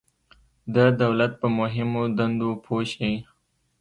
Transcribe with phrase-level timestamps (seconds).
[0.75, 3.15] د دولت په مهمو دندو پوه شئ.